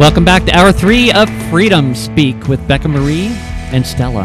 [0.00, 3.26] Welcome back to hour three of Freedom Speak with Becca Mari
[3.70, 4.24] and Stella.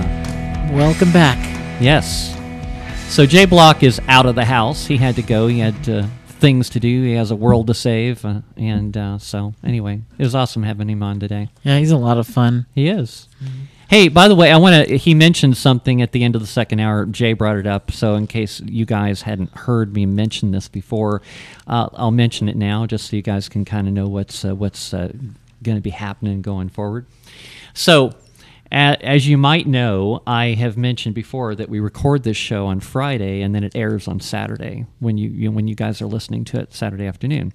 [0.72, 1.38] Welcome back.
[1.82, 2.34] Yes.
[3.14, 4.86] So Jay Block is out of the house.
[4.86, 5.48] He had to go.
[5.48, 7.04] He had uh, things to do.
[7.04, 8.24] He has a world to save.
[8.24, 11.50] Uh, and uh, so, anyway, it was awesome having him on today.
[11.64, 12.68] Yeah, he's a lot of fun.
[12.74, 13.28] He is.
[13.90, 14.98] Hey, by the way, I want to.
[14.98, 17.06] He mentioned something at the end of the second hour.
[17.06, 21.22] Jay brought it up, so in case you guys hadn't heard me mention this before,
[21.68, 24.56] uh, I'll mention it now, just so you guys can kind of know what's uh,
[24.56, 25.12] what's uh,
[25.66, 27.06] going to be happening going forward.
[27.74, 28.14] So,
[28.72, 33.42] as you might know, I have mentioned before that we record this show on Friday
[33.42, 36.60] and then it airs on Saturday when you, you when you guys are listening to
[36.60, 37.54] it Saturday afternoon.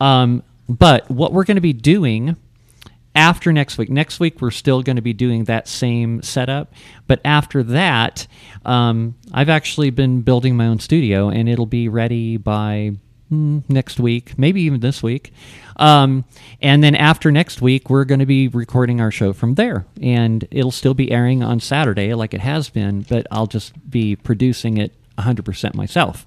[0.00, 2.36] Um, but what we're going to be doing
[3.14, 6.72] after next week, next week we're still going to be doing that same setup.
[7.06, 8.26] But after that,
[8.64, 12.92] um, I've actually been building my own studio, and it'll be ready by
[13.32, 15.32] next week, maybe even this week.
[15.76, 16.24] Um,
[16.60, 20.46] and then after next week, we're going to be recording our show from there, and
[20.50, 24.76] it'll still be airing on Saturday like it has been, but I'll just be producing
[24.76, 26.26] it 100% myself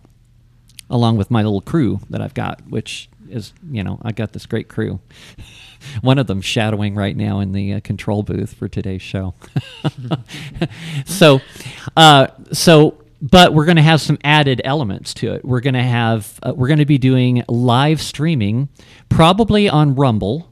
[0.89, 4.45] along with my little crew that I've got, which is, you know, I got this
[4.45, 4.99] great crew.
[6.01, 9.33] One of them shadowing right now in the uh, control booth for today's show.
[11.05, 11.41] so,
[11.95, 12.97] uh, so,
[13.31, 15.43] but we're going to have some added elements to it.
[15.43, 18.69] We're going to have, uh, we're going to be doing live streaming,
[19.09, 20.51] probably on Rumble.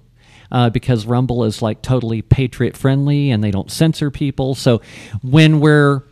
[0.52, 4.54] Uh, because Rumble is like totally patriot friendly and they don't censor people.
[4.54, 4.82] So
[5.24, 6.04] when we're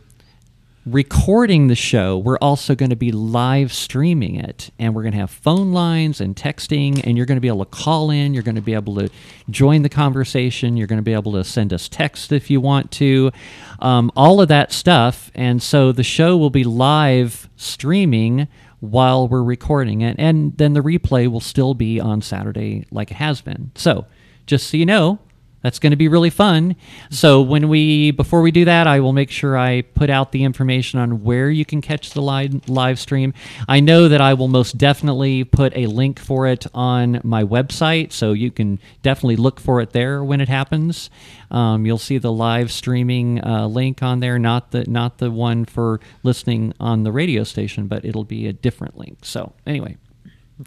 [0.84, 4.70] recording the show, we're also going to be live streaming it.
[4.78, 7.64] And we're going to have phone lines and texting, and you're going to be able
[7.64, 8.34] to call in.
[8.34, 9.08] You're going to be able to
[9.48, 10.76] join the conversation.
[10.76, 13.30] You're going to be able to send us text if you want to,
[13.78, 15.30] um, all of that stuff.
[15.34, 18.48] And so the show will be live streaming
[18.80, 20.16] while we're recording it.
[20.18, 23.70] And then the replay will still be on Saturday like it has been.
[23.76, 24.06] So
[24.46, 25.20] just so you know,
[25.62, 26.76] that's going to be really fun.
[27.10, 30.44] So when we before we do that, I will make sure I put out the
[30.44, 33.32] information on where you can catch the live live stream.
[33.68, 38.12] I know that I will most definitely put a link for it on my website,
[38.12, 41.10] so you can definitely look for it there when it happens.
[41.50, 45.64] Um, you'll see the live streaming uh, link on there, not the not the one
[45.64, 49.18] for listening on the radio station, but it'll be a different link.
[49.22, 49.96] So anyway,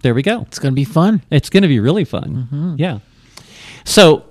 [0.01, 0.41] there we go.
[0.41, 1.21] It's going to be fun.
[1.31, 2.75] It's going to be really fun.
[2.77, 2.99] Yeah.
[3.83, 4.25] So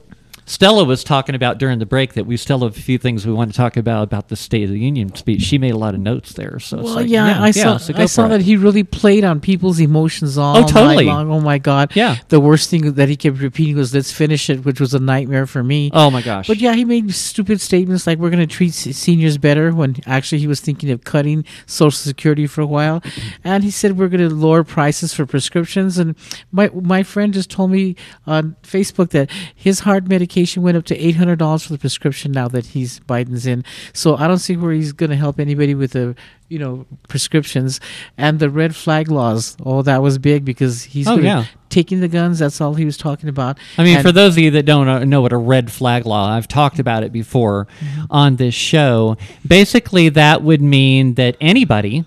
[0.47, 3.33] Stella was talking about during the break that we still have a few things we
[3.33, 5.41] want to talk about about the State of the Union speech.
[5.43, 6.59] She made a lot of notes there.
[6.59, 7.79] So Well, like, yeah, I saw.
[7.79, 10.97] so I saw that he really played on people's emotions all Oh, totally.
[10.97, 11.31] night long.
[11.31, 11.93] Oh my god!
[11.95, 12.17] Yeah.
[12.29, 15.47] The worst thing that he kept repeating was "Let's finish it," which was a nightmare
[15.47, 15.91] for me.
[15.95, 16.47] Oh my gosh.
[16.47, 20.41] But yeah, he made stupid statements like we're going to treat seniors better when actually
[20.41, 23.03] he was thinking of cutting Social Security for a while,
[23.45, 25.97] and he said we're going to lower prices for prescriptions.
[25.97, 26.17] And
[26.53, 30.97] my my friend just told me on Facebook that his heart medication went up to
[30.99, 33.65] eight hundred dollars for the prescription now that he's Biden's in.
[33.93, 36.15] So I don't see where he's going to help anybody with the
[36.49, 37.81] you know prescriptions
[38.19, 39.57] and the red flag laws.
[39.65, 41.45] Oh, that was big because he's Oh, yeah.
[41.71, 42.39] taking the guns.
[42.39, 43.59] That's all he was talking about.
[43.79, 46.07] I mean, And- for those of you that don't uh, know what a red flag
[46.07, 47.67] law, I've talked about it before
[48.11, 49.17] on this show.
[49.47, 52.05] Basically, that would mean that anybody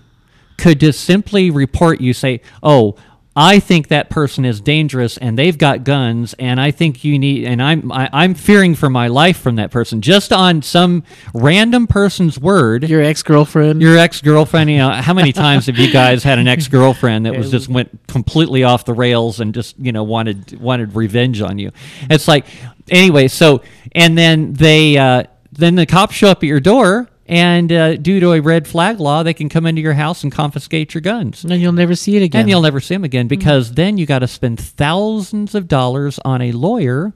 [0.56, 2.96] could just simply report you, say, "Oh,
[3.40, 7.44] I think that person is dangerous, and they've got guns, and I think you need,
[7.44, 11.86] and I'm I, I'm fearing for my life from that person." Just on some random
[11.86, 13.80] person's word, your ex girlfriend.
[13.80, 14.70] your ex girlfriend.
[14.70, 17.68] You know, how many times have you guys had an ex girlfriend that was just
[17.68, 21.70] went completely off the rails and just you know wanted wanted revenge on you?
[22.10, 22.44] It's like
[22.90, 23.28] anyway.
[23.28, 23.62] So
[23.92, 25.22] and then they uh,
[25.52, 27.08] then the cops show up at your door.
[27.28, 30.32] And uh, due to a red flag law, they can come into your house and
[30.32, 31.44] confiscate your guns.
[31.44, 32.40] and you'll never see it again.
[32.42, 36.18] And you'll never see them again because then you got to spend thousands of dollars
[36.24, 37.12] on a lawyer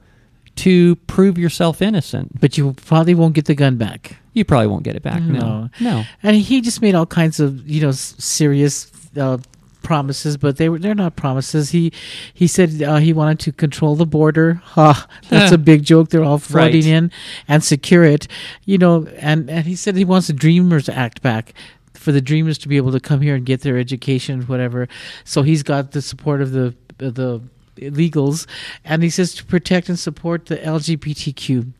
[0.57, 2.39] to prove yourself innocent.
[2.39, 4.17] but you probably won't get the gun back.
[4.33, 5.21] You probably won't get it back.
[5.23, 6.03] No, no.
[6.21, 9.37] And he just made all kinds of you know serious uh,
[9.83, 11.69] promises, but they were they're not promises.
[11.71, 11.91] He
[12.33, 14.61] he said uh, he wanted to control the border.
[14.63, 16.09] Ha, that's a big joke.
[16.09, 16.85] They're all flooding Right.
[16.85, 17.11] in
[17.47, 18.27] and secure it.
[18.65, 21.53] You know, and and he said he wants the Dreamers Act back.
[21.93, 24.89] For the dreamers to be able to come here and get their education, whatever.
[25.23, 27.39] So he's got the support of the the
[27.77, 28.45] illegals,
[28.83, 31.71] and he says to protect and support the LGBTQ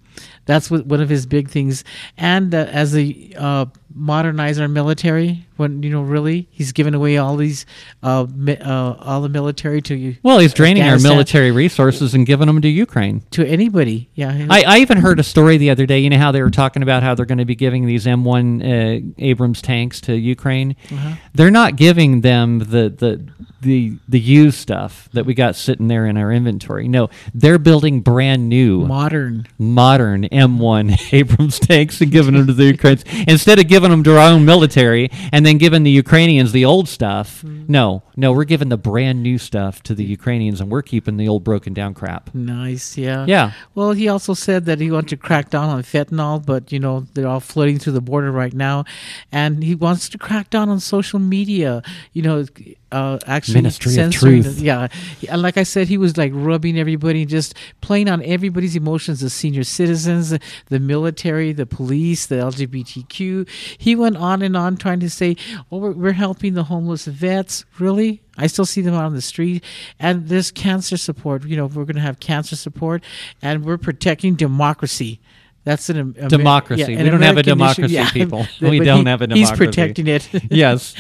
[0.46, 1.84] That's what, one of his big things.
[2.18, 7.18] And uh, as a uh, modernize our military, when you know, really, he's given away
[7.18, 7.66] all these,
[8.02, 10.18] uh, mi- uh, all the military to you.
[10.24, 13.22] Well, he's draining our military resources and giving them to Ukraine.
[13.32, 14.10] to anybody.
[14.16, 16.00] Yeah, I, I even heard a story the other day.
[16.00, 18.62] You know how they were talking about how they're going to be giving these M1
[18.62, 20.76] uh, Abrams tanks to Ukraine.
[20.92, 21.16] Uh-huh.
[21.34, 23.28] They're not giving them the the
[23.62, 26.88] the the used stuff that we got sitting there in our inventory.
[26.88, 29.48] No, they're building brand new modern.
[29.58, 34.18] modern M1 Abrams tanks and giving them to the Ukrainians instead of giving them to
[34.18, 37.42] our own military and then giving the Ukrainians the old stuff.
[37.42, 37.66] Hmm.
[37.68, 41.28] No, no, we're giving the brand new stuff to the Ukrainians and we're keeping the
[41.28, 42.34] old broken down crap.
[42.34, 43.26] Nice, yeah.
[43.28, 43.52] Yeah.
[43.76, 47.06] Well, he also said that he wanted to crack down on fentanyl, but you know
[47.14, 48.86] they're all flooding through the border right now,
[49.32, 51.82] and he wants to crack down on social media.
[52.14, 52.46] You know,
[52.94, 54.44] uh, actually Ministry of censoring.
[54.44, 54.60] Truth.
[54.60, 54.88] Yeah,
[55.30, 59.20] and like I said, he was like rubbing everybody, just playing on everybody's emotions.
[59.22, 60.38] The senior citizens,
[60.68, 63.50] the military, the police, the LGBTQ.
[63.78, 65.36] He went on and on trying to say,
[65.72, 69.22] "Oh, we're, we're helping the homeless vets." Really, I still see them out on the
[69.22, 69.64] street,
[70.00, 71.46] and there's cancer support.
[71.46, 73.04] You know, we're going to have cancer support,
[73.42, 75.20] and we're protecting democracy.
[75.66, 76.94] That's an Amer- Democracy.
[76.94, 78.46] an We don't have a American democracy, people.
[78.62, 79.66] We he- don't have a He's democracy.
[79.66, 80.30] protecting it.
[80.52, 80.94] Yes.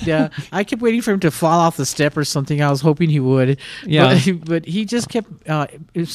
[0.04, 2.60] yeah, I kept waiting for him to fall off the step or something.
[2.60, 3.58] I was hoping he would.
[3.84, 4.20] Yeah.
[4.24, 5.66] but, but he just kept uh,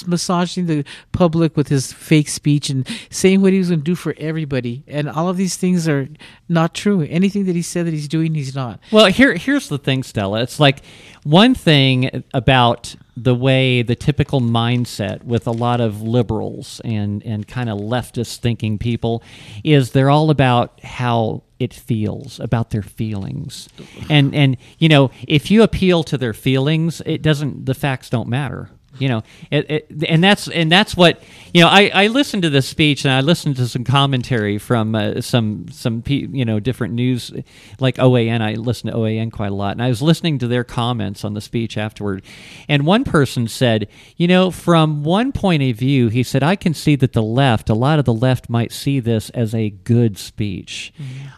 [0.05, 3.95] massaging the public with his fake speech and saying what he was going to do
[3.95, 4.83] for everybody.
[4.87, 6.07] And all of these things are
[6.47, 7.01] not true.
[7.01, 8.79] Anything that he said that he's doing, he's not.
[8.91, 10.41] Well, here here's the thing, Stella.
[10.41, 10.81] It's like
[11.25, 17.47] one thing about the way the typical mindset with a lot of liberals and and
[17.47, 19.23] kind of leftist thinking people
[19.63, 23.67] is they're all about how it feels about their feelings.
[24.07, 28.29] And and you know if you appeal to their feelings it doesn't the facts don't
[28.29, 28.69] matter
[28.99, 31.21] you know it, it, and that's and that's what
[31.53, 34.95] you know I, I listened to this speech and i listened to some commentary from
[34.95, 37.31] uh, some some pe- you know different news
[37.79, 39.71] like oan i listen to oan quite a lot.
[39.73, 42.23] And i was listening to their comments on the speech afterward.
[42.67, 43.87] And one person said
[44.17, 47.69] you know from one point of view he said i can see that the left
[47.69, 50.93] a lot of the left might see this as a good speech.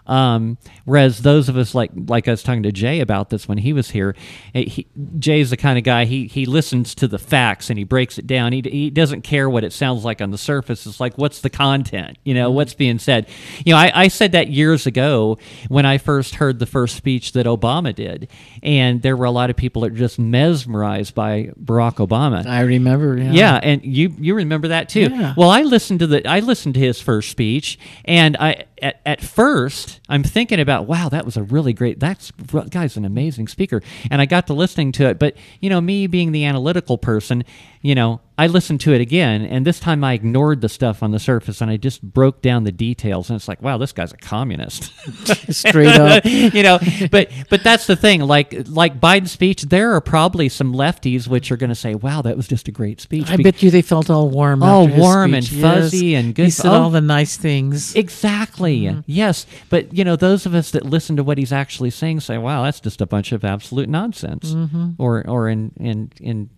[0.06, 3.58] Um, whereas those of us like like i was talking to jay about this when
[3.58, 4.16] he was here
[4.56, 4.88] eh, he,
[5.20, 8.26] jay's the kind of guy he he listens to the facts and he breaks it
[8.26, 11.42] down he, he doesn't care what it sounds like on the surface it's like what's
[11.42, 12.80] the content you know what's mm-hmm.
[12.80, 13.28] being said
[13.66, 17.34] you know I, I said that years ago when i first heard the first speech
[17.34, 18.28] that obama did
[18.64, 22.62] and there were a lot of people that were just mesmerized by barack obama I
[22.62, 23.18] remember.
[23.18, 23.32] Yeah.
[23.32, 25.10] yeah, and you you remember that too.
[25.12, 25.34] Yeah.
[25.38, 29.22] Well, I listened to the I listened to his first speech, and I at, at
[29.22, 32.00] first I'm thinking about wow, that was a really great.
[32.00, 32.32] That's
[32.70, 35.20] guy's an amazing speaker, and I got to listening to it.
[35.20, 37.44] But you know, me being the analytical person,
[37.82, 41.10] you know, I listened to it again, and this time I ignored the stuff on
[41.12, 44.14] the surface, and I just broke down the details, and it's like wow, this guy's
[44.14, 44.92] a communist.
[45.54, 46.24] Straight up.
[46.26, 46.80] you know
[47.12, 51.52] but but that's the thing like like biden's speech there are probably some lefties which
[51.52, 53.72] are going to say wow that was just a great speech I Be- bet you
[53.72, 54.62] they felt all warm.
[54.64, 56.24] All warm and fuzzy Yes.
[56.24, 56.46] and good.
[56.46, 56.84] He said Oh.
[56.84, 57.96] all the nice things.
[57.96, 58.82] Exactly.
[58.82, 59.00] Mm-hmm.
[59.06, 62.38] Yes, but you know, those of us that listen to what he's actually saying say,
[62.38, 64.92] "Wow, that's just a bunch of absolute nonsense." Mm-hmm.
[64.98, 66.50] Or, or in in in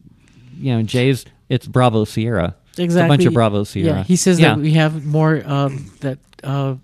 [0.59, 2.55] you know, Jay's it's Bravo Sierra.
[2.71, 3.05] It's exactly.
[3.05, 3.97] a bunch of Bravo Sierra.
[3.99, 4.55] Yeah, he says Yeah.
[4.55, 6.19] that we have more um, that.
[6.43, 6.75] Uh,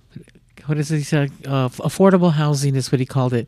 [0.67, 0.97] what is it?
[0.97, 3.47] He said uh, affordable housing is what he called it.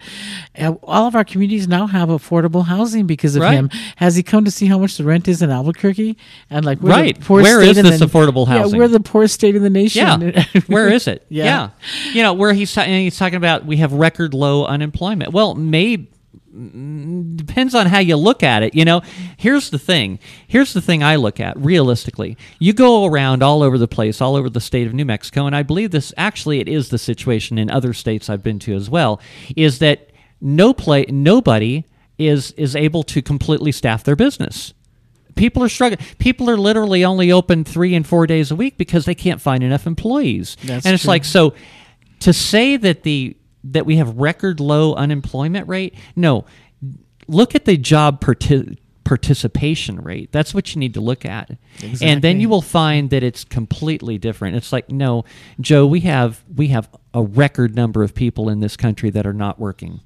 [0.53, 3.53] And all of our communities now have affordable housing because of Right.
[3.55, 3.71] him.
[3.95, 6.15] Has he come to see how much the rent is in Albuquerque?
[6.51, 7.19] And like, we're Right.
[7.19, 8.75] the Where state is this the- affordable housing?
[8.75, 10.31] Yeah, we're the poorest state in the nation.
[10.31, 10.43] Yeah.
[10.67, 11.25] Where is it?
[11.29, 11.69] Yeah.
[12.13, 15.33] You know, where he's ta- he's talking about we have record low unemployment.
[15.33, 16.11] Well, maybe
[16.51, 18.73] depends on how you look at it.
[18.73, 19.01] You know,
[19.37, 20.19] here's the thing.
[20.47, 22.37] Here's the thing I look at realistically.
[22.59, 25.55] You go around all over the place, all over the state of New Mexico, and
[25.55, 28.89] I believe this actually it is the situation in other states I've been to as
[28.89, 29.19] well.
[29.55, 30.11] Is that
[30.41, 31.85] no play nobody
[32.17, 34.73] is is able to completely staff their business
[35.37, 36.05] people are struggling.
[36.17, 39.63] People are literally only open three and four days a week because they can't find
[39.63, 40.57] enough employees.
[40.63, 41.09] That's and it's true.
[41.09, 41.53] like so
[42.21, 45.95] to say that the that we have record low unemployment rate.
[46.15, 46.45] No,
[47.27, 50.31] look at the job parti- participation rate.
[50.31, 51.51] That's what you need to look at,
[52.01, 54.55] and then you will find that it's completely different.
[54.55, 55.25] It's like no,
[55.61, 59.33] Joe, we have we have a record number of people in this country that are
[59.33, 60.01] not working.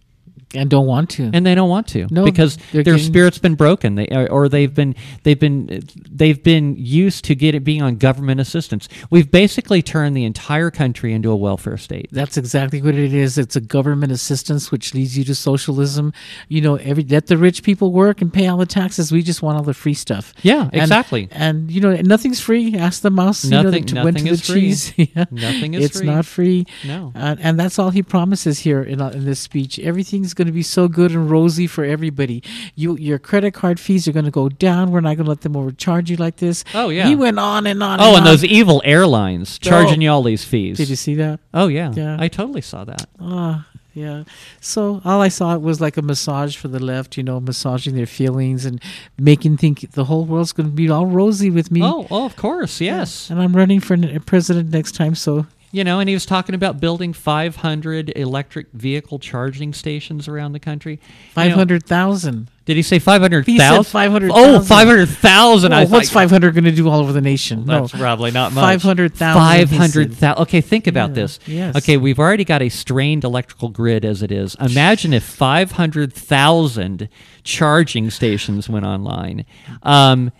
[0.53, 1.29] And don't want to.
[1.33, 4.73] and they don't want to No, because their getting- spirit's been broken they or they've
[4.73, 5.81] been they've been
[6.11, 10.69] they've been used to get it being on government assistance we've basically turned the entire
[10.71, 13.37] country into a welfare state That's exactly what it is.
[13.37, 16.13] It's a government assistance which leads you to socialism.
[16.49, 19.11] You know, every let the rich people work and pay all the taxes.
[19.11, 20.33] We just want all the free stuff.
[20.43, 21.27] Yeah, exactly.
[21.31, 22.75] And you know, nothing's free.
[22.77, 23.43] Ask the mouse.
[23.43, 24.61] you know, Nothing- is the free.
[24.61, 24.93] cheese.
[24.97, 25.25] Yeah.
[25.31, 25.85] Nothing is free.
[25.85, 26.07] it's free.
[26.07, 26.65] not free.
[26.87, 27.11] No.
[27.15, 29.79] Uh, and that's all he promises here in, uh, in this speech.
[29.79, 32.41] Everything's going to be so good and rosy for everybody.
[32.75, 34.91] You, your credit card fees are going to go down.
[34.91, 36.63] We're not going to let them overcharge you like this.
[36.73, 37.07] Oh, yeah.
[37.07, 37.99] He went on and on.
[38.01, 38.23] oh and on.
[38.25, 40.03] those evil airlines charging Oh.
[40.03, 41.39] you all these fees Did you see that?
[41.53, 41.91] oh yeah.
[41.95, 42.17] Yeah.
[42.19, 44.23] i totally saw that Ah, yeah.
[44.61, 48.05] So all I saw was like a massage for the left, you know, massaging their
[48.05, 48.81] feelings and
[49.19, 51.81] making think the whole world's going to be all rosy with me.
[51.83, 53.95] oh oh of course yes And I'm running for
[54.33, 59.19] president next time, so You know, and he was talking about building 500 electric vehicle
[59.19, 60.93] charging stations around the country.
[60.93, 62.49] You know, five hundred thousand.
[62.65, 63.51] did he say 500,000?
[63.53, 64.31] He said 500,000.
[64.33, 65.71] Oh, 500,000.
[65.71, 67.65] Well, what's five hundred going to do all over the nation?
[67.65, 68.63] That's no, probably not much.
[68.81, 69.67] 500,000.
[69.69, 70.41] 500,000.
[70.43, 71.39] Okay, think about Yeah, this.
[71.45, 71.75] yes.
[71.77, 74.55] Okay, we've already got a strained electrical grid as it is.
[74.59, 77.09] Imagine if 500,000
[77.43, 79.45] charging stations went online.
[79.83, 80.31] Um,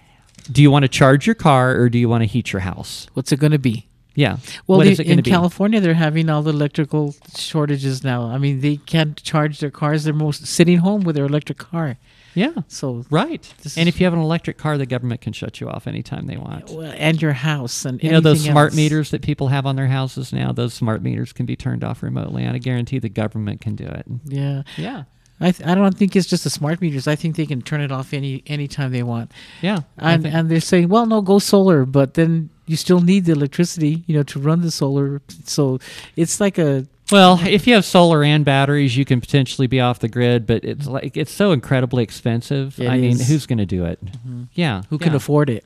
[0.52, 3.08] do you want to charge your car or do you want to heat your house?
[3.14, 3.88] What's it going to be?
[4.16, 4.38] Yeah.
[4.68, 5.30] Well, what they, is it in be?
[5.30, 8.24] California, they're having all the electrical shortages now.
[8.26, 10.04] I mean, they can't charge their cars.
[10.04, 11.98] They're most sitting home with their electric car.
[12.34, 12.54] Yeah.
[12.68, 13.44] So Right.
[13.76, 16.38] And if you have an electric car, the government can shut you off anytime they
[16.38, 16.70] want.
[16.70, 18.76] well, and your house and You know those smart else.
[18.78, 20.54] meters that people have on their houses now.
[20.54, 23.86] Those smart meters can be turned off remotely, and I guarantee the government can do
[23.86, 24.06] it.
[24.26, 25.04] Yeah, Yeah,
[25.42, 27.06] I th- I don't think it's just the smart meters.
[27.06, 29.32] I think they can turn it off any anytime they want.
[29.62, 29.80] yeah.
[29.98, 34.02] And and they're saying, well, no, go solar, but then you still need the electricity,
[34.08, 35.22] you know, to run the solar.
[35.44, 35.80] So
[36.16, 40.00] it's like a well, if you have solar and batteries, you can potentially be off
[40.00, 42.80] the grid, but it's like it's so incredibly expensive.
[42.80, 44.04] It I mean, who's going to do it?
[44.04, 44.44] Mm-hmm.
[44.54, 45.66] Yeah, who can afford it.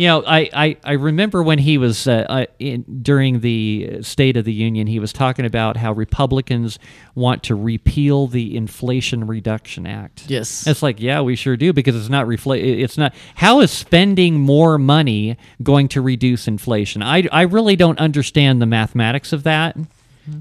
[0.00, 4.38] You know, I, I, I remember when he was uh, uh, in, during the State
[4.38, 6.78] of the Union, he was talking about how Republicans
[7.14, 10.24] want to repeal the Inflation Reduction Act.
[10.26, 10.66] Yes.
[10.66, 13.14] It's like, yeah, we sure do because it's not refla- It's not.
[13.34, 17.02] How is spending more money going to reduce inflation?
[17.02, 19.76] I, I really don't understand the mathematics of that.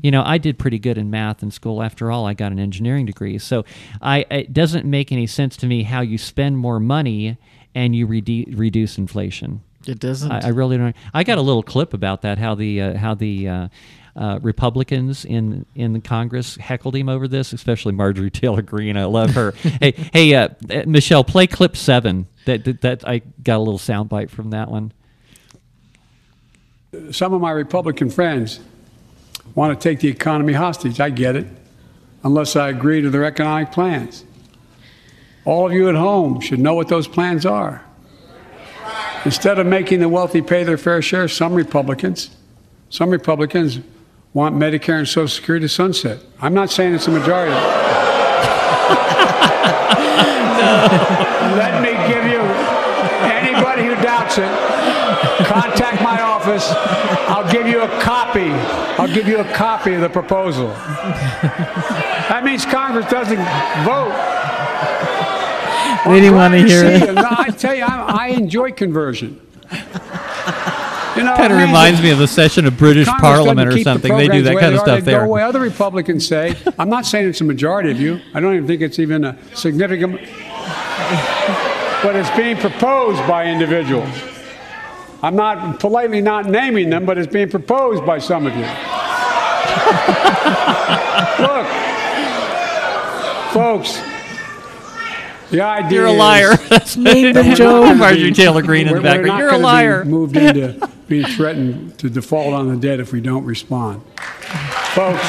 [0.02, 1.84] You know, I did pretty good in math in school.
[1.84, 3.66] After all, I got an engineering degree, so
[4.02, 7.38] I it doesn't make any sense to me how you spend more money
[7.76, 9.62] and you rede- reduce inflation.
[9.88, 10.32] It doesn't.
[10.32, 10.96] I, I really don't.
[11.14, 12.38] I got a little clip about that.
[12.38, 13.68] How the uh, how the uh,
[14.16, 18.98] uh, Republicans in in the Congress heckled him over this, especially Marjorie Taylor Greene.
[18.98, 19.52] I love her.
[19.82, 22.28] hey, hey, uh, uh, Michelle, play clip seven.
[22.46, 24.92] That, that that I got a little soundbite from that one.
[27.12, 28.60] Some of my Republican friends
[29.56, 31.00] want to take the economy hostage.
[31.00, 31.48] I get it,
[32.24, 34.26] unless I agree to their economic plans.
[35.50, 37.84] All of you at home should know what those plans are.
[39.26, 42.30] Instead of making the wealthy pay their fair share, some Republicans,
[42.92, 43.80] some Republicans
[44.32, 46.20] want Medicare and Social Security to sunset.
[46.40, 47.50] I'm not saying it's a majority.
[51.58, 52.42] Let me give you
[53.26, 54.52] anybody who doubts it,
[55.48, 56.70] contact my office.
[57.28, 58.52] I'll give you a copy.
[59.02, 60.68] I'll give you a copy of the proposal.
[62.30, 63.44] That means Congress doesn't
[63.84, 64.14] vote.
[66.06, 67.18] They didn't want to hear see it.
[67.18, 69.42] I tell you, I, I enjoy conversion.
[69.72, 73.84] You know, Kind of reminds me of the session of British Congress Parliament or keep
[73.84, 74.16] the something.
[74.16, 75.20] They do that kind of stuff there.
[75.20, 75.42] Go away.
[75.42, 78.22] Other Republicans say, I'm not saying it's a majority of you.
[78.34, 80.14] I don't even think it's even a significant,
[82.04, 84.10] but it's being proposed by individuals.
[85.22, 88.62] I'm not politely not naming them, but it's being proposed by some of you.
[91.44, 91.68] Look,
[93.52, 94.00] folks,
[95.50, 96.56] the idea You're a liar.
[96.70, 97.94] That's Name them, Joe.
[97.94, 99.40] Marjorie Taylor Greene in the background.
[99.40, 100.06] You're a liar.
[100.06, 104.02] Moved into being threatened to default on the debt if we don't respond,
[104.94, 105.26] folks.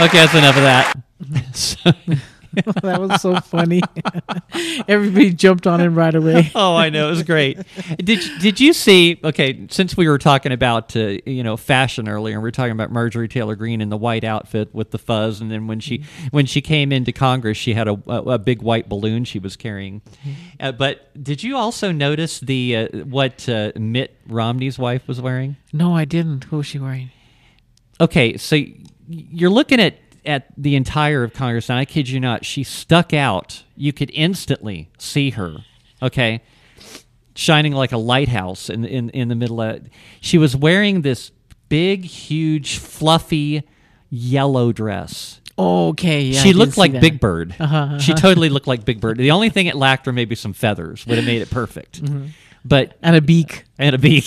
[0.00, 2.18] Okay, that's enough of that.
[2.82, 3.82] That was so funny.
[4.88, 6.50] Everybody jumped on him right away.
[6.54, 7.58] oh, I know it was great.
[7.98, 9.20] Did did you see?
[9.22, 12.72] Okay, since we were talking about uh, you know fashion earlier, and we were talking
[12.72, 16.04] about Marjorie Taylor Greene in the white outfit with the fuzz, and then when she
[16.30, 19.56] when she came into Congress, she had a, a, a big white balloon she was
[19.56, 20.00] carrying.
[20.60, 25.56] Uh, but did you also notice the uh, what uh, Mitt Romney's wife was wearing?
[25.72, 26.44] No, I didn't.
[26.44, 27.10] Who was she wearing?
[28.00, 28.56] Okay, so
[29.08, 29.94] you're looking at
[30.28, 33.64] at the entire of Congress, and I kid you not, she stuck out.
[33.76, 35.64] You could instantly see her.
[36.00, 36.42] Okay,
[37.34, 39.88] shining like a lighthouse in in in the middle of.
[40.20, 41.32] She was wearing this
[41.68, 43.62] big, huge, fluffy
[44.10, 45.40] yellow dress.
[45.58, 46.40] Okay, yeah.
[46.40, 47.00] She looked like that.
[47.00, 47.54] Big Bird.
[47.58, 49.18] Uh-huh, She totally looked like Big Bird.
[49.18, 51.04] The only thing it lacked were maybe some feathers.
[51.06, 52.00] Would have made it perfect.
[52.02, 52.26] Mm-hmm.
[52.64, 53.64] But and a beak.
[53.78, 54.24] and a beak.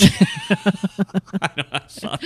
[1.41, 2.17] I know, I saw.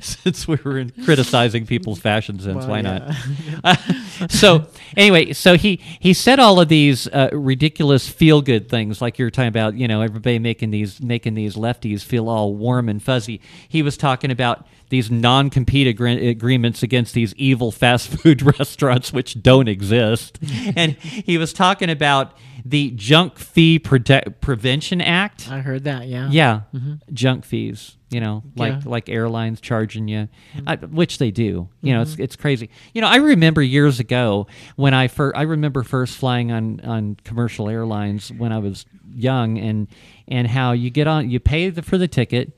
[0.00, 3.14] Since we were in criticizing people's fashion sense, Well, why yeah.
[3.62, 3.80] not?
[4.30, 9.18] so anyway, so he he said all of these uh, ridiculous feel good things, like
[9.18, 9.74] you were talking about.
[9.74, 13.40] You know, everybody making these making these lefties feel all warm and fuzzy.
[13.68, 19.42] He was talking about these non-compete agre- agreements against these evil fast food restaurants which
[19.42, 20.38] don't exist,
[20.76, 25.50] and he was talking about the Junk Fee Prote- Prevention Act.
[25.50, 26.08] I heard that.
[26.08, 26.28] Yeah.
[26.30, 26.94] Yeah, mm-hmm.
[27.12, 27.96] junk fees.
[28.10, 28.78] You know, like Yeah.
[28.78, 28.88] Mm-hmm.
[28.88, 30.28] like airlines charging you,
[30.66, 31.68] I, which they do.
[31.82, 32.22] You know, it's mm-hmm.
[32.22, 32.70] it's crazy.
[32.92, 37.16] You know, I remember years ago when I first I remember first flying on on
[37.24, 39.88] commercial airlines when I was young, and
[40.28, 42.52] and how you get on, you pay the, for the ticket,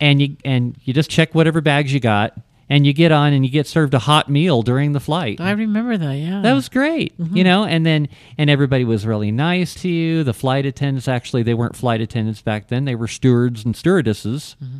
[0.00, 3.44] and you and you just check whatever bags you got, and you get on and
[3.44, 5.40] you get served a hot meal during the flight.
[5.40, 6.14] I remember that.
[6.14, 6.42] Yeah.
[6.42, 7.36] That was great, mm-hmm.
[7.36, 7.64] you know.
[7.64, 10.24] And then and everybody was really nice to you.
[10.24, 14.56] The flight attendants actually they weren't flight attendants back then; they were stewards and stewardesses.
[14.62, 14.78] Mm-hmm.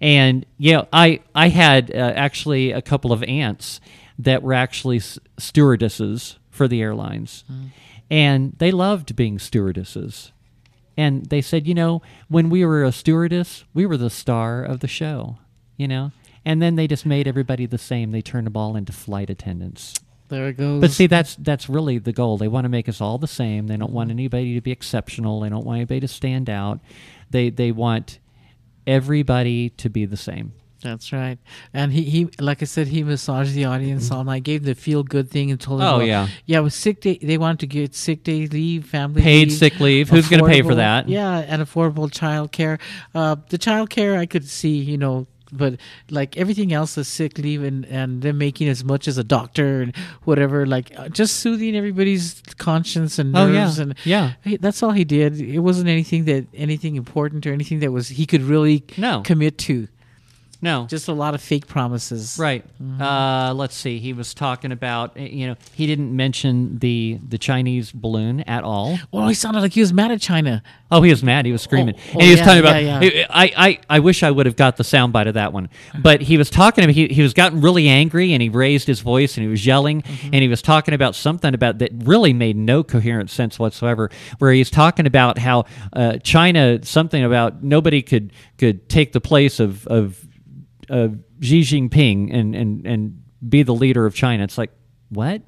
[0.00, 3.80] And you know, I I had uh, actually a couple of aunts
[4.18, 7.68] that were actually s- stewardesses for the airlines, mm-hmm.
[8.10, 10.30] and they loved being stewardesses.
[10.96, 14.78] And they said, you know, when we were a stewardess, we were the star of
[14.78, 15.38] the show,
[15.76, 16.12] you know.
[16.44, 18.10] And then they just made everybody the same.
[18.10, 19.94] They turned them all into flight attendants.
[20.28, 20.80] there it goes.
[20.80, 22.36] But see, that's that's really the goal.
[22.38, 23.66] They want to make us all the same.
[23.66, 25.40] They don't want anybody to be exceptional.
[25.40, 26.80] They don't want anybody to stand out.
[27.30, 28.18] They they want
[28.86, 30.52] everybody to be the same.
[30.82, 31.38] That's right.
[31.72, 35.02] And he, he like I said, he massaged the audience all night, gave the feel
[35.02, 36.28] good thing, and told them, Oh, well, yeah.
[36.44, 39.80] yeah, with sick day, they wanted to get sick day leave, family Paid leave, sick
[39.80, 40.10] leave.
[40.10, 41.08] Who's gonna pay for that?
[41.08, 42.78] Yeah, and affordable child care.
[43.14, 45.26] Uh, the child care I could see, you know.
[45.56, 45.78] But
[46.10, 49.82] like everything else, is sick leave and, and them making as much as a doctor
[49.82, 53.64] and whatever, like uh, just soothing everybody's conscience and Oh, yeah.
[53.64, 54.32] nerves and Yeah.
[54.42, 55.40] Hey, that's all he did.
[55.40, 59.22] It wasn't anything that anything important or anything that was he could really No.
[59.22, 59.88] commit to.
[60.64, 62.36] No, Just a lot of fake promises.
[62.40, 62.64] right.
[63.00, 63.98] Uh, let's see.
[63.98, 68.64] He was talking about uh, you know he didn't mention the the Chinese balloon at
[68.64, 68.98] all.
[69.12, 70.62] Well, he sounded like he was mad at China.
[70.90, 71.44] Oh, he was mad.
[71.44, 72.82] He was screaming, Oh, and oh, he was yeah, talking about.
[72.82, 73.26] yeah, yeah.
[73.30, 75.68] I, I, I wish I would have got the soundbite of that one,
[76.02, 76.94] but he was talking about.
[76.94, 80.02] He, he was gotten really angry, and he raised his voice, and he was yelling,
[80.02, 80.26] Mm-hmm.
[80.32, 84.10] and he was talking about something about that really made no coherent sense whatsoever.
[84.38, 89.60] Where he's talking about how uh, China, something about nobody could could take the place
[89.60, 90.24] of of,
[90.88, 94.44] of Xi Jinping and and and be the leader of China.
[94.44, 94.70] It's like
[95.08, 95.42] what.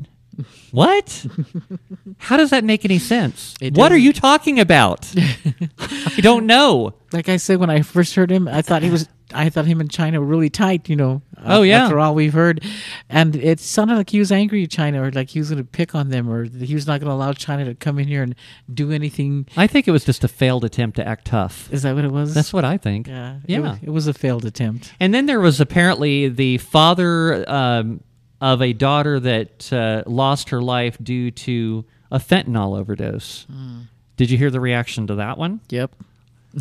[0.71, 1.27] What?
[2.19, 3.55] How does that make any sense?
[3.73, 5.11] What are you talking about?
[5.79, 6.95] I don't know.
[7.13, 9.09] Like I said when I first heard him, I thought he was.
[9.37, 10.89] I thought him and China were really tight.
[10.89, 11.23] You know.
[11.45, 11.85] Oh, yeah.
[11.85, 12.65] After all we've heard,
[13.09, 15.69] and it sounded like he was angry at China, or like he was going to
[15.69, 18.23] pick on them, or he was not going to allow China to come in here
[18.23, 18.35] and
[18.73, 19.47] do anything.
[19.57, 21.73] I think it was just a failed attempt to act tough.
[21.73, 22.35] Is that what it was?
[22.35, 23.07] That's what I think.
[23.09, 23.37] Yeah.
[23.47, 23.77] It, Yeah.
[23.83, 24.93] it was a failed attempt.
[24.99, 28.01] And then there was apparently the father um,
[28.41, 33.47] of a daughter that uh, lost her life due to a fentanyl overdose.
[33.51, 33.81] Hmm.
[34.17, 35.61] Did you hear the reaction to that one?
[35.69, 35.95] Yep.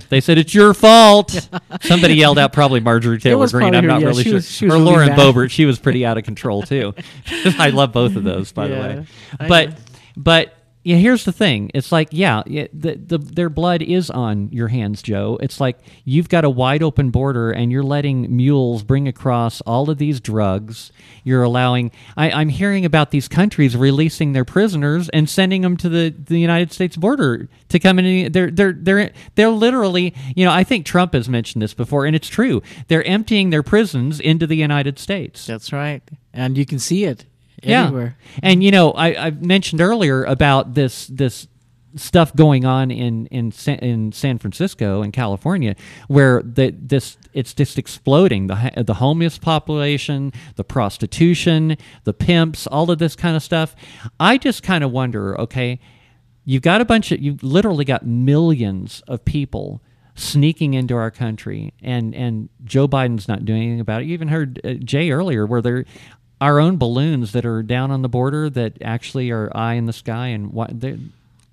[0.10, 1.48] They said it's your fault.
[1.82, 3.74] Somebody yelled out, probably Marjorie Taylor Greene.
[3.74, 4.34] I'm her, not yeah, really sure.
[4.34, 5.20] was- she was or really Lauren mad.
[5.20, 5.52] Boebert.
[5.52, 6.94] She was pretty out of control too.
[7.58, 9.06] I love both of those, by the way.
[9.48, 9.78] But
[10.18, 10.55] but
[10.86, 11.72] yeah, here's the thing.
[11.74, 15.40] It's like yeah, the, the their blood is on your hands, Joe.
[15.42, 19.90] It's like you've got a wide open border and you're letting mules bring across all
[19.90, 20.92] of these drugs.
[21.24, 21.90] You're allowing.
[22.16, 26.38] I, I'm hearing about these countries releasing their prisoners and sending them to the, the
[26.38, 28.32] United States border to come in.
[28.32, 30.14] They're they're they're they're literally.
[30.36, 32.62] You know, I think Trump has mentioned this before, and it's true.
[32.90, 35.48] They're emptying their prisons into the United States.
[35.48, 36.04] That's right.
[36.32, 37.26] And you can see it
[37.86, 38.18] everywhere.
[38.42, 41.48] And you know, I, I mentioned earlier about this this
[41.96, 45.76] stuff going on in in San, in San Francisco in California,
[46.08, 52.92] where the this it's just exploding the the homeless population, the prostitution, the pimps, all
[52.92, 53.76] of this kind of stuff.
[54.20, 55.80] I just kind of wonder, okay,
[56.44, 59.82] you've got a bunch of you've literally got millions of people
[60.18, 64.06] sneaking into our country and and Joe Biden's not doing anything about it.
[64.06, 65.86] You even heard uh, Jay earlier where they're
[66.46, 69.94] our own balloons that are down on the border that actually are eye in the
[69.94, 71.00] sky and what they're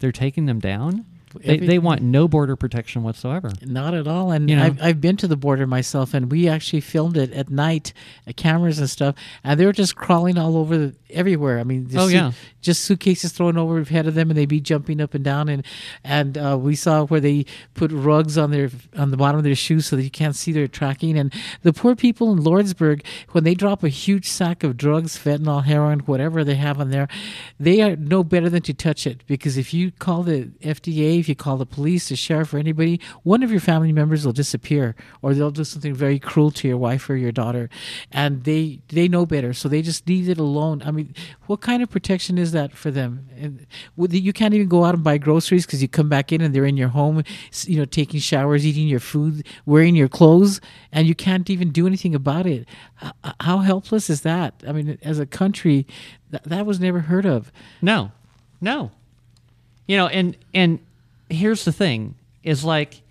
[0.01, 1.07] they're taking them down.
[1.35, 3.51] They, Every- they want no border protection whatsoever.
[3.65, 4.31] Not at all.
[4.33, 4.65] And You know?
[4.65, 7.93] I've, I've been to the border myself, and we actually filmed it at night,
[8.29, 9.15] uh, cameras and stuff,
[9.45, 11.59] and they were just crawling all over the, everywhere.
[11.59, 12.33] I mean, just Oh, yeah.
[12.61, 15.49] just suitcases thrown over ahead of them, and they'd be jumping up and down.
[15.49, 15.65] And
[16.05, 19.55] and uh, we saw where they put rugs on their on the bottom of their
[19.55, 21.19] shoes so that you can't see their tracking.
[21.19, 25.65] And the poor people in Lordsburg, when they drop a huge sack of drugs, fentanyl,
[25.65, 27.09] heroin, whatever they have on there,
[27.61, 31.29] they are no better than to touch it because if you call the FDA, if
[31.29, 34.95] you call the police, the sheriff, or anybody, one of your family members will disappear,
[35.23, 37.71] or they'll do something very cruel to your wife or your daughter,
[38.11, 40.83] and they they know better, so they just leave it alone.
[40.85, 41.15] I mean,
[41.47, 43.29] what kind of protection is that for them?
[43.39, 46.55] And you can't even go out and buy groceries because you come back in and
[46.55, 47.23] they're in your home,
[47.65, 50.61] you know, taking showers, eating your food, wearing your clothes,
[50.93, 52.67] and you can't even do anything about it.
[53.41, 54.55] How helpless is that?
[54.67, 55.87] I mean, as a country,
[56.31, 57.53] that, was never heard of.
[57.81, 58.13] No,
[58.61, 58.91] no.
[59.87, 60.79] You know, and and
[61.33, 63.02] here's the thing: is like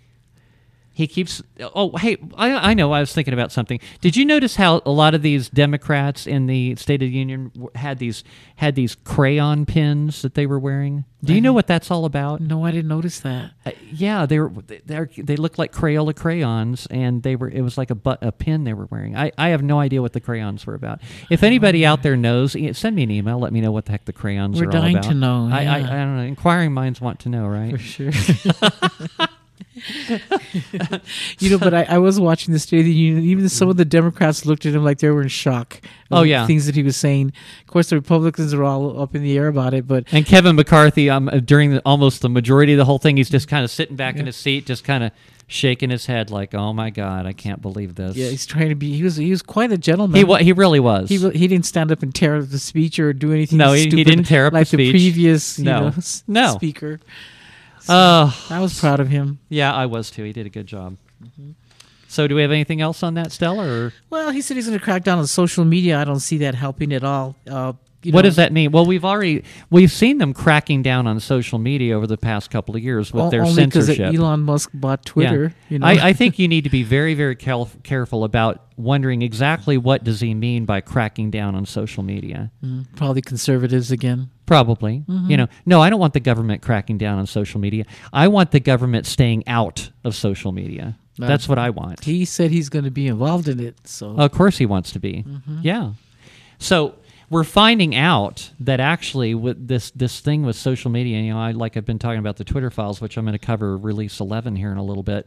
[0.92, 1.42] he keeps.
[1.60, 2.92] Oh, hey, I, I know.
[2.92, 3.80] I was thinking about something.
[4.00, 7.50] Did you notice how a lot of these Democrats in the State of the Union
[7.74, 8.22] had these
[8.56, 11.04] had these crayon pins that they were wearing?
[11.24, 12.40] Do you know what that's all about?
[12.40, 13.52] No, I didn't notice that.
[13.64, 14.80] Uh, yeah, they were they
[15.16, 18.64] they looked like Crayola crayons, and they were it was like a bu- a pin
[18.64, 19.16] they were wearing.
[19.16, 21.00] I, I have no idea what the crayons were about.
[21.30, 23.38] If anybody out there knows, send me an email.
[23.38, 25.10] Let me know what the heck the crayons We're are dying all about.
[25.10, 25.76] to know, I, I.
[25.76, 26.22] I don't know.
[26.24, 27.70] Inquiring minds want to know, right?
[27.70, 28.10] For sure.
[31.38, 33.24] you know, but I, I was watching the State of the Union.
[33.24, 35.80] Even some of the Democrats looked at him like they were in shock.
[36.10, 36.46] Oh, yeah.
[36.46, 37.32] things that he was saying.
[37.62, 39.86] Of course, the Republicans are all up in the air about it.
[39.86, 43.30] But And Kevin McCarthy, um, during the, almost the majority of the whole thing, he's
[43.30, 45.12] just kind of sitting back in his seat, just kind of
[45.48, 48.74] shaking his head, like, "Oh my God, I can't believe this." yeah, he's trying to
[48.74, 48.96] be.
[48.96, 50.16] He was he was quite a gentleman.
[50.16, 51.10] he wa- he really was.
[51.10, 53.58] He, he didn't stand up and tear up the speech or do anything.
[53.58, 55.88] No, he- he didn't tear up the like the previous you No.
[55.90, 55.94] know,
[56.26, 56.54] No.
[56.54, 57.00] speaker.
[57.88, 59.38] Oh, I was proud of him.
[59.48, 60.24] yeah, I was too.
[60.24, 60.96] He did a good job.
[61.22, 61.50] Mm-hmm.
[62.08, 63.66] So, do we have anything else on that, Stella?
[63.66, 65.98] Or Well, he said he's going to crack down on social media.
[65.98, 67.36] I don't see that helping at all.
[67.50, 68.72] Uh, you what know, does that mean?
[68.72, 72.74] Well, we've already we've seen them cracking down on social media over the past couple
[72.74, 74.12] of years with o- their only censorship.
[74.12, 75.44] Elon Musk bought Twitter.
[75.44, 75.66] Yeah.
[75.70, 79.22] You know, I, I think you need to be very, very caref- careful about wondering
[79.22, 82.50] exactly what does he mean by cracking down on social media.
[82.64, 84.30] Mm, probably conservatives again.
[84.52, 85.30] Probably, Mm-hmm.
[85.30, 85.48] you know.
[85.66, 87.84] No, I don't want the government cracking down on social media.
[88.12, 90.96] I want the government staying out of social media.
[91.18, 92.04] That's what I want.
[92.04, 93.76] He said he's going to be involved in it.
[93.86, 95.24] So Of course, he wants to be.
[95.26, 95.58] Mm-hmm.
[95.62, 95.92] Yeah.
[96.58, 96.94] So
[97.30, 101.52] we're finding out that actually with this this thing with social media, you know, I
[101.52, 104.56] like I've been talking about the Twitter files, which I'm going to cover release 11
[104.56, 105.26] here in a little bit.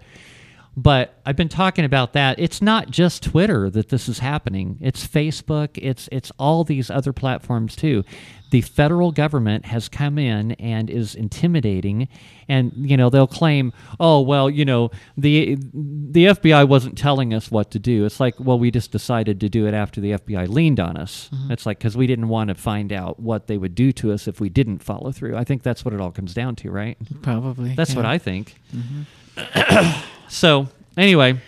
[0.78, 2.38] But I've been talking about that.
[2.38, 4.78] It's not just Twitter that this is happening.
[4.82, 5.70] It's Facebook.
[5.76, 8.04] It's it's all these other platforms too.
[8.52, 12.10] The federal government has come in and is intimidating,
[12.50, 17.50] and you know they'll claim, oh well, you know the the FBI wasn't telling us
[17.50, 18.04] what to do.
[18.04, 21.30] It's like, well, we just decided to do it after the FBI leaned on us.
[21.34, 21.52] Mm-hmm.
[21.52, 24.28] It's like because we didn't want to find out what they would do to us
[24.28, 25.38] if we didn't follow through.
[25.38, 26.98] I think that's what it all comes down to, right?
[27.22, 27.76] probably.
[27.76, 27.96] That's yeah.
[27.96, 28.56] what I think.
[28.76, 30.12] Mm-hmm.
[30.28, 31.40] so anyway,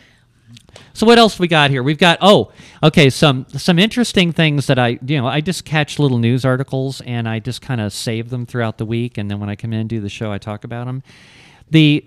[0.93, 1.83] so what else we got here?
[1.83, 5.99] We've got oh, okay, some some interesting things that I you know I just catch
[5.99, 9.39] little news articles and I just kind of save them throughout the week, and then
[9.39, 11.03] when I come in and do the show, I talk about them.
[11.69, 12.03] The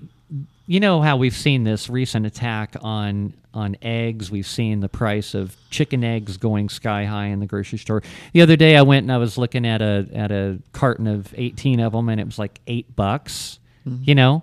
[0.67, 4.31] you know how we've seen this recent attack on on eggs.
[4.31, 8.03] We've seen the price of chicken eggs going sky high in the grocery store.
[8.33, 11.35] The other day, I went and I was looking at a at a carton of
[11.37, 13.59] eighteen of them, and it was like eight bucks.
[13.87, 14.03] Mm-hmm.
[14.05, 14.43] You know,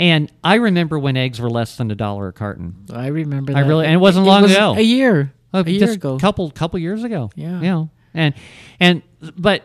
[0.00, 2.86] and I remember when eggs were less than a dollar a carton.
[2.92, 3.52] I remember.
[3.54, 3.68] I that.
[3.68, 4.74] really- and it wasn't long was ago.
[4.74, 5.32] A year.
[5.52, 6.18] Uh, a year just ago.
[6.18, 7.30] couple couple years ago.
[7.34, 7.56] Yeah.
[7.60, 8.34] you know, and
[8.80, 9.02] and
[9.36, 9.62] but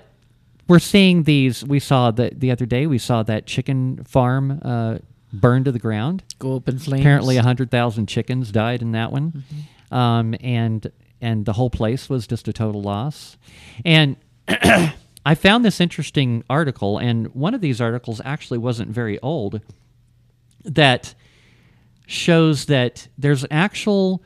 [0.68, 1.64] we're seeing these.
[1.64, 2.86] We saw that the other day.
[2.86, 4.98] We saw that chicken farm uh,
[5.32, 6.24] burned to the ground.
[6.38, 7.02] Go up in flames.
[7.02, 9.44] Apparently, hundred thousand chickens died in that one,
[9.92, 13.38] um, and and the whole place was just a total loss.
[13.86, 14.18] And
[14.48, 19.62] I found this interesting article, and one of these articles actually wasn't very old.
[20.66, 21.16] That
[22.08, 24.22] shows that there's actual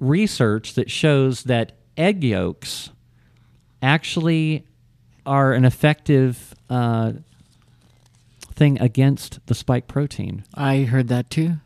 [0.00, 2.90] research that shows that egg yolks
[3.82, 4.66] actually
[5.24, 7.12] are an effective uh,
[8.54, 10.44] thing against the spike protein.
[10.54, 11.56] I heard that too.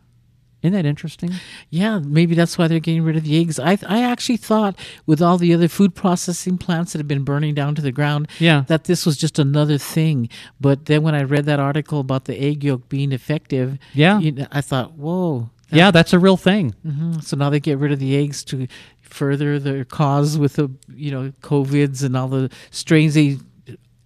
[0.62, 1.30] Isn't that interesting?
[1.70, 3.58] Yeah, maybe that's why they're getting rid of the eggs.
[3.58, 7.54] I I actually thought with all the other food processing plants that have been burning
[7.54, 8.64] down to the ground, Yeah.
[8.66, 10.28] that this was just another thing.
[10.60, 14.18] But then when I read that article about the egg yolk being effective, Yeah.
[14.18, 15.48] you know, I thought, whoa.
[15.72, 16.74] Yeah, that's a real thing.
[16.86, 17.22] Mhm.
[17.24, 18.66] So now they get rid of the eggs to
[19.00, 23.38] further their cause with the you know covids and all the strains they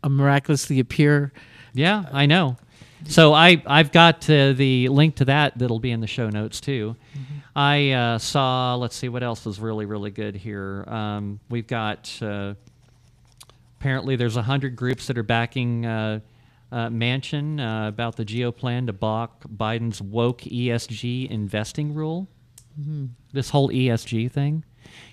[0.08, 1.32] miraculously appear.
[1.72, 2.56] Yeah, I know.
[3.08, 6.60] So I I've got uh, the link to that that'll be in the show notes
[6.60, 6.96] too.
[7.56, 8.74] I uh, saw.
[8.74, 10.84] Let's see what else is really really good here.
[10.88, 12.54] Um, we've got uh,
[13.78, 15.86] apparently there's a hundred groups that are backing.
[15.86, 16.20] Uh,
[16.72, 22.26] uh, Manchin uh, about the Geo plan to block Biden's woke ESG investing rule.
[23.32, 24.64] This whole ESG thing,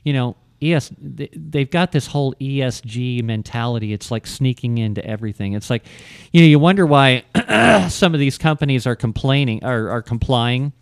[0.04, 3.94] you know, ES they've got this whole ESG mentality.
[3.94, 5.54] It's like sneaking into everything.
[5.54, 5.86] It's like,
[6.32, 7.24] you know, you wonder why
[7.90, 10.74] some of these companies are complaining or are complying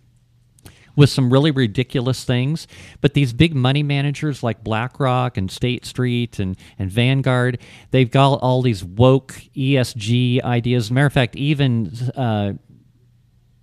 [0.96, 2.68] with some really ridiculous things.
[3.00, 7.60] But these big money managers like BlackRock and State Street and, and Vanguard,
[7.92, 10.92] they've got all these woke ESG ideas.
[10.92, 11.88] Matter of fact, even
[12.18, 12.54] uh,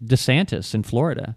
[0.03, 1.37] DeSantis in Florida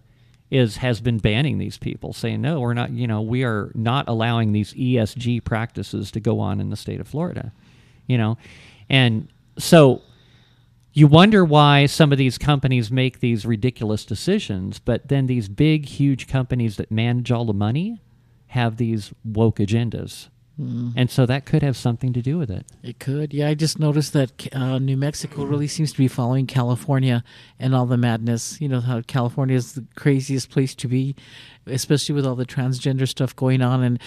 [0.50, 2.90] is has been banning these people, saying no, we're not.
[2.90, 7.00] You know, we are not allowing these ESG practices to go on in the state
[7.00, 7.52] of Florida.
[8.06, 8.38] You know,
[8.88, 10.02] and so
[10.92, 15.86] you wonder why some of these companies make these ridiculous decisions, but then these big,
[15.86, 18.00] huge companies that manage all the money
[18.48, 20.28] have these woke agendas.
[20.60, 22.66] And so that could have something to do with it.
[22.82, 23.32] It could.
[23.32, 27.24] Yeah, I just noticed that uh, New Mexico really seems to be following California
[27.58, 28.60] and all the madness.
[28.60, 31.16] You know how California is the craziest place to be,
[31.66, 33.82] especially with all the transgender stuff going on.
[33.82, 34.00] And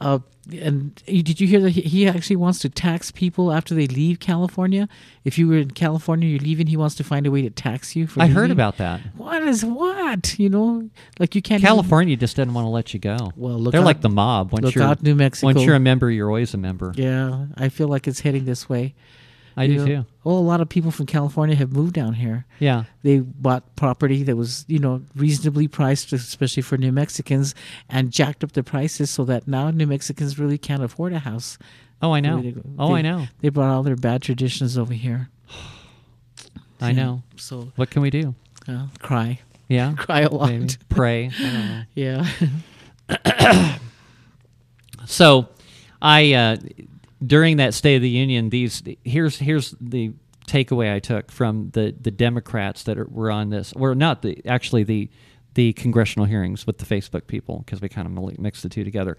[0.00, 0.20] uh,
[0.60, 4.88] and did you hear that he, actually wants to tax people after they leave California?
[5.24, 6.66] If you were in California, you're leaving.
[6.66, 8.22] He wants to find a way to tax you for.
[8.22, 9.00] I heard about that.
[9.16, 10.38] What is what?
[10.38, 11.60] You know, like you can't.
[11.60, 13.32] even- California just doesn't want to let you go.
[13.36, 14.52] Well, look they're out- like the mob.
[14.52, 15.46] Once look you're out, New Mexico.
[15.46, 16.92] once you're a member, you're always a member.
[16.96, 18.94] Yeah, I feel like it's heading this way.
[19.56, 20.06] I You do know, too.
[20.24, 22.44] Well, a lot of people from California have moved down here.
[22.58, 22.84] Yeah.
[23.02, 27.54] They bought property that was, you know, reasonably priced, especially for New Mexicans,
[27.88, 31.58] and jacked up the prices so that now New Mexicans really can't afford a house.
[32.02, 32.40] Oh, I know.
[32.40, 32.62] go.
[32.78, 33.26] Oh, They- I know.
[33.40, 35.28] They brought all their bad traditions over here.
[36.80, 37.22] I know.
[37.36, 38.34] So What can we do?
[38.68, 39.94] uh, cry, Yeah.
[39.98, 40.50] cry a lot.
[40.50, 41.30] Maybe pray.
[41.38, 41.82] I don't know.
[41.94, 43.78] Yeah.
[45.06, 45.48] So,
[46.00, 46.56] I uh,
[47.24, 50.12] during that State of the Union, these here's here's the
[50.46, 54.40] takeaway I took from the the Democrats that are, were on this, or not the
[54.46, 55.10] actually the
[55.54, 59.16] the congressional hearings with the Facebook people because we kind of mixed the two together.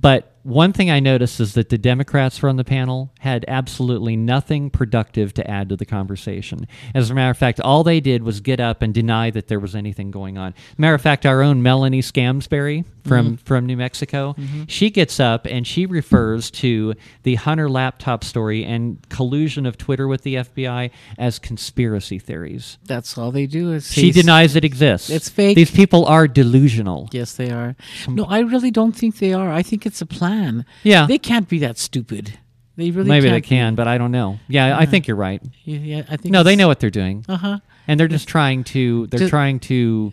[0.00, 4.16] But one thing I noticed is that the Democrats were on the panel had absolutely
[4.16, 6.66] nothing productive to add to the conversation.
[6.94, 9.60] As a matter of fact, all they did was get up and deny that there
[9.60, 10.54] was anything going on.
[10.78, 13.34] Matter of fact, our own Melanie Scamsbury from mm-hmm.
[13.44, 14.64] from New Mexico, mm-hmm.
[14.68, 20.06] she gets up and she refers to the Hunter laptop story and collusion of Twitter
[20.06, 22.78] with the FBI as conspiracy theories.
[22.84, 25.10] That's all they do is She denies it exists.
[25.10, 25.56] It's fake.
[25.56, 27.08] These people are delusional.
[27.12, 27.76] Yes, they are.
[28.08, 29.50] No, I really don't think they are.
[29.50, 30.64] I think it's a plan.
[30.84, 31.06] Yeah.
[31.06, 32.38] They can't be that stupid.
[32.76, 34.38] They really Maybe they can, but I don't know.
[34.46, 35.42] Yeah, I think you're right.
[35.64, 37.58] Yeah, yeah, I think No, they know what they're doing, Uh-huh.
[37.88, 39.08] and they're just trying to.
[39.08, 40.12] They're Just- trying to.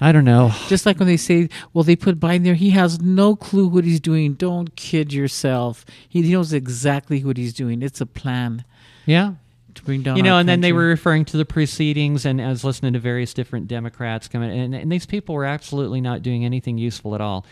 [0.00, 0.52] I don't know.
[0.68, 3.84] Just like when they say, well, they put Biden there, he has no clue what
[3.84, 4.34] he's doing.
[4.34, 5.86] Don't kid yourself.
[6.08, 7.80] He knows exactly what he's doing.
[7.80, 8.64] It's a plan
[9.06, 9.34] Yeah,
[9.74, 12.48] to bring down you know, and then they were referring to the proceedings, and I
[12.48, 16.44] was listening to various different Democrats coming, and, and these people were absolutely not doing
[16.44, 17.46] anything useful at all.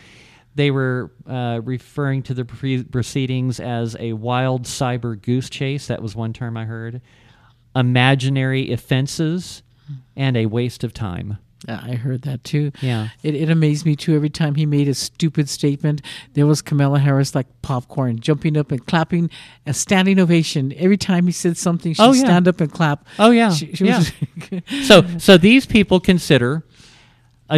[0.55, 5.87] They were uh, referring to the pre- proceedings as a wild cyber goose chase.
[5.87, 7.01] That was one term I heard.
[7.75, 9.63] Imaginary offenses
[10.15, 11.37] and a waste of time.
[11.67, 12.71] I heard that too.
[12.81, 13.07] Yeah.
[13.23, 14.13] It, it amazed me too.
[14.15, 16.01] Every time he made a stupid statement,
[16.33, 19.29] there was Kamala Harris like popcorn, jumping up and clapping,
[19.65, 20.73] a standing ovation.
[20.75, 22.19] Every time he said something, she'd Oh, yeah.
[22.25, 23.07] stand up and clap.
[23.17, 23.53] Oh, yeah.
[23.53, 24.11] She, she was
[24.87, 26.65] so so these people consider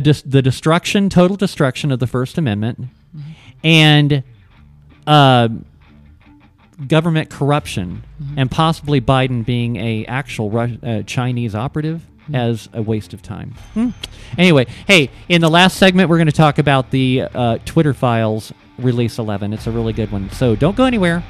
[0.01, 2.87] dis- the destruction, total destruction of the First Amendment,
[3.63, 4.23] and
[5.07, 5.49] uh,
[6.87, 8.03] government corruption,
[8.37, 13.53] and possibly Biden being a actual uh, Chinese operative as a waste of time.
[13.73, 13.89] Hmm.
[14.37, 18.51] Anyway, hey, in the last segment, we're going to talk about the uh, Twitter files
[18.77, 19.53] release 11.
[19.53, 20.29] It's a really good one.
[20.31, 21.23] So don't go anywhere.